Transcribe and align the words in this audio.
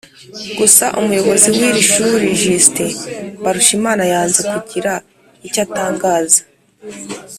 Gusa 0.57 0.85
umuyobozi 0.99 1.47
w’iri 1.55 1.81
shuri 1.91 2.25
Justin 2.41 2.91
Mbarushimana 3.39 4.03
yanze 4.13 4.39
kugira 4.53 4.93
icyo 5.47 5.59
atangaza 5.65 6.41